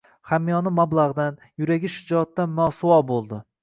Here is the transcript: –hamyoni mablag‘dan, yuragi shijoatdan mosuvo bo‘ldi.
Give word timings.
–hamyoni 0.29 0.71
mablag‘dan, 0.79 1.39
yuragi 1.63 1.95
shijoatdan 2.01 2.61
mosuvo 2.65 3.03
bo‘ldi. 3.15 3.47